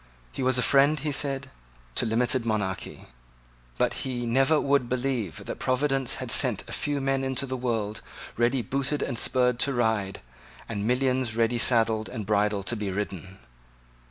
[0.31, 1.51] He was a friend, he said,
[1.93, 3.09] to limited monarchy.
[3.77, 8.01] But he never would believe that Providence had sent a few men into the world
[8.35, 10.19] ready booted and spurred to ride,
[10.67, 13.37] and millions ready saddled and bridled to be ridden.